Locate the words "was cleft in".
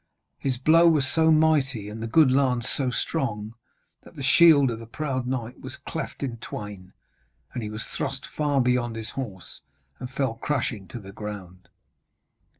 5.59-6.37